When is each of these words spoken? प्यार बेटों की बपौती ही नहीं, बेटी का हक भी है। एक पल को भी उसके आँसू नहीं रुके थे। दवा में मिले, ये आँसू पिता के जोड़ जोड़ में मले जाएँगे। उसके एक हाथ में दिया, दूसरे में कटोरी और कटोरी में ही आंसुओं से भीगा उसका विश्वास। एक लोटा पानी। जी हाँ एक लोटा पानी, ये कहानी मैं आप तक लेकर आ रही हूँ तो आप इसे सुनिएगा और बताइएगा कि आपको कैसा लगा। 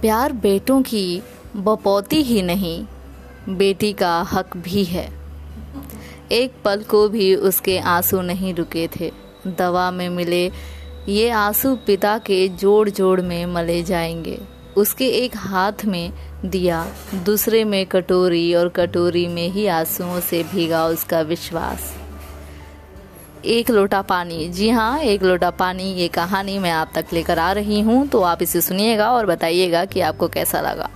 प्यार 0.00 0.32
बेटों 0.32 0.82
की 0.82 1.22
बपौती 1.56 2.22
ही 2.22 2.42
नहीं, 2.42 2.84
बेटी 3.48 3.92
का 3.92 4.22
हक 4.22 4.56
भी 4.56 4.84
है। 4.84 5.12
एक 6.32 6.52
पल 6.64 6.82
को 6.82 7.08
भी 7.08 7.34
उसके 7.34 7.78
आँसू 7.78 8.20
नहीं 8.20 8.54
रुके 8.54 8.88
थे। 9.00 9.12
दवा 9.46 9.90
में 9.90 10.08
मिले, 10.08 10.52
ये 11.08 11.30
आँसू 11.30 11.76
पिता 11.76 12.18
के 12.18 12.48
जोड़ 12.48 12.90
जोड़ 12.90 13.20
में 13.20 13.46
मले 13.46 13.82
जाएँगे। 13.82 14.40
उसके 14.76 15.08
एक 15.08 15.32
हाथ 15.36 15.84
में 15.84 16.12
दिया, 16.44 16.86
दूसरे 17.14 17.64
में 17.64 17.86
कटोरी 17.86 18.54
और 18.54 18.68
कटोरी 18.68 19.28
में 19.28 19.48
ही 19.48 19.66
आंसुओं 19.66 20.20
से 20.20 20.42
भीगा 20.42 20.86
उसका 20.86 21.20
विश्वास। 21.20 21.99
एक 23.44 23.70
लोटा 23.70 24.00
पानी। 24.02 24.48
जी 24.48 24.68
हाँ 24.70 24.98
एक 25.00 25.22
लोटा 25.22 25.50
पानी, 25.50 25.82
ये 25.92 26.08
कहानी 26.08 26.58
मैं 26.58 26.70
आप 26.70 26.90
तक 26.94 27.12
लेकर 27.12 27.38
आ 27.38 27.50
रही 27.52 27.80
हूँ 27.80 28.06
तो 28.08 28.22
आप 28.22 28.42
इसे 28.42 28.60
सुनिएगा 28.60 29.10
और 29.12 29.26
बताइएगा 29.26 29.84
कि 29.84 30.00
आपको 30.00 30.28
कैसा 30.28 30.60
लगा। 30.60 30.88